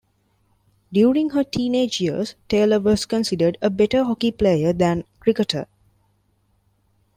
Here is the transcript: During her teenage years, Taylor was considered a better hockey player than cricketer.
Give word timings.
During 0.91 1.29
her 1.29 1.43
teenage 1.43 2.01
years, 2.01 2.33
Taylor 2.49 2.79
was 2.79 3.05
considered 3.05 3.59
a 3.61 3.69
better 3.69 4.03
hockey 4.03 4.31
player 4.31 4.73
than 4.73 5.03
cricketer. 5.19 5.67